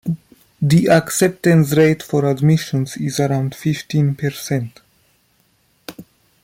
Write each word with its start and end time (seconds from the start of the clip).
The 0.59 0.87
acceptance 0.87 1.77
rate 1.77 2.01
for 2.01 2.25
admissions 2.25 2.97
is 2.97 3.19
around 3.19 3.53
fifteen 3.53 4.15
percent. 4.15 4.79